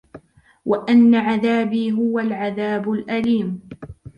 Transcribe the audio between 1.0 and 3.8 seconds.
عَذَابِي هُوَ الْعَذَابُ الْأَلِيمُ